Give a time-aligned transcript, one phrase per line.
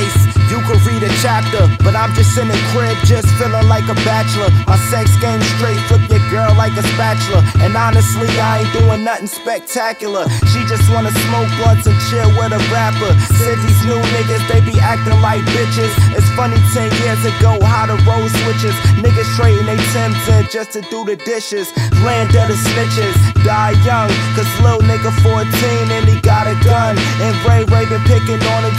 [0.00, 0.40] nice.
[0.50, 3.94] You could read a chapter, but I'm just in the crib, just feeling like a
[4.02, 4.50] bachelor.
[4.66, 7.44] My sex game straight, flip your girl like a spatula.
[7.62, 10.26] And honestly, I ain't doing nothing spectacular.
[10.50, 13.12] She just wanna smoke blunts and chill with a rapper.
[13.38, 15.92] Said these new niggas, they be acting like bitches.
[16.18, 18.74] It's funny, 10 years ago, how the road switches.
[18.98, 21.70] Niggas trading they Timbs in just to do the dishes.
[22.02, 24.10] Land of the snitches, die young.
[24.34, 25.46] Cause little nigga 14
[25.94, 26.98] and he got a gun.
[27.22, 28.69] And Ray Ray been picking on one.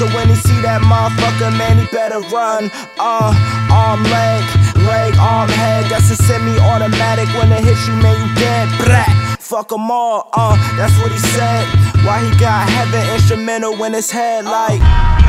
[0.00, 2.70] So when he see that motherfucker, man, he better run.
[2.96, 3.36] Uh,
[3.68, 4.40] arm, leg,
[4.88, 5.84] leg, arm, head.
[5.92, 7.28] That's a semi automatic.
[7.36, 8.66] When it hits you, man, you dead.
[8.80, 9.12] Brat.
[9.38, 11.68] Fuck them all, uh, that's what he said.
[12.06, 15.19] Why he got heaven instrumental in his head, like.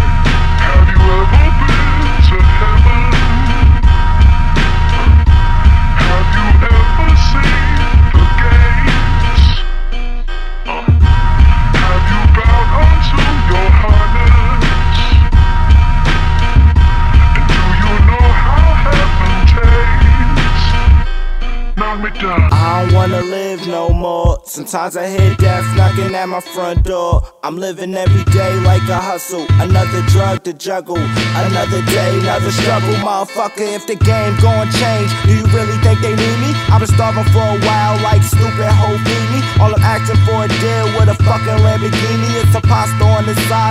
[22.19, 24.39] I don't wanna live no more.
[24.45, 27.23] Sometimes I hear death knocking at my front door.
[27.43, 29.45] I'm living every day like a hustle.
[29.59, 30.97] Another drug to juggle.
[30.97, 32.93] Another day, another struggle.
[33.01, 36.51] Motherfucker, if the game gon' change, do you really think they need me?
[36.69, 39.39] I've been starving for a while like stupid hoe feed me.
[39.61, 40.90] All I'm asking for a deal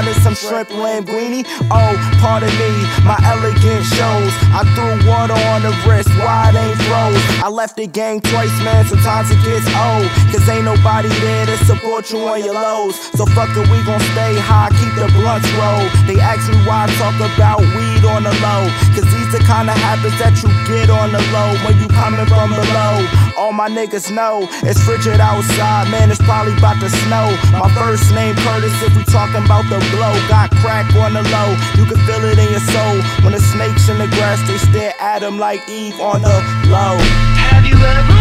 [0.06, 1.44] and some shrimp linguine.
[1.70, 2.70] Oh, pardon me,
[3.04, 4.32] my elegant shows.
[4.54, 7.24] I threw water on the wrist, why it ain't froze?
[7.42, 8.86] I left the game twice, man.
[8.86, 10.06] Sometimes it gets old.
[10.32, 12.96] Cause ain't nobody there to support you on your lows.
[13.16, 15.84] So fuck it, we gon' stay high, keep the blunts roll.
[16.06, 18.62] They ask me why I talk about weed on the low.
[18.94, 22.26] Cause these the kind of habits that you get on the low when you coming
[22.26, 22.94] from below.
[23.38, 26.10] All my niggas know it's frigid outside, man.
[26.10, 27.30] It's probably about to snow.
[27.54, 30.14] My first name Kurtis, if we talking about the blow.
[30.28, 32.96] Got crack on the low, you can feel it in your soul.
[33.22, 36.36] When the snakes in the grass, they stare at him like Eve on the
[36.70, 36.96] low.
[37.50, 38.19] Have you ever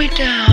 [0.00, 0.49] me down.